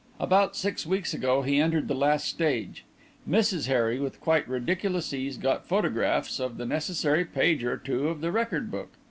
[0.19, 2.85] "About six weeks ago he entered the last stage.
[3.29, 8.19] Mrs Harry, with quite ridiculous ease, got photographs of the necessary page or two of
[8.19, 8.89] the record book.